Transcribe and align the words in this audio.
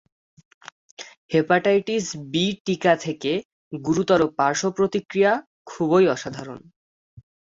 Hepatitis 1.33 2.05
B 2.31 2.45
টিকা 2.65 2.93
থেকে 2.95 3.31
গুরুতর 3.73 4.21
পার্শ্ব 4.37 4.67
প্রতিক্রিয়া 4.77 5.31
খুবই 5.65 6.05
অসাধারণ। 6.07 6.59